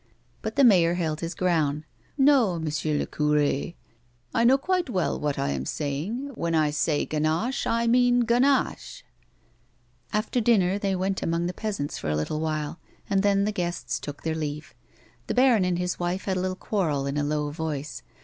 [0.41, 1.83] But the mayor held his ground."
[2.27, 2.65] i\o, M.
[2.65, 3.73] le cure,
[4.33, 9.03] I knoAv quite well what I am saying; when I say Ganache, I mean Ganache."
[10.11, 12.79] After dinner they went among the peasants for a little while,
[13.11, 14.73] and then the guests took their leave.
[15.27, 18.01] The baron and his wife had a little quarrel in a low voice.